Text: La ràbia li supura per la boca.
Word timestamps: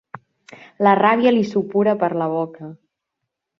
La 0.87 0.93
ràbia 0.99 1.35
li 1.35 1.45
supura 1.51 1.95
per 2.05 2.11
la 2.23 2.31
boca. 2.35 2.73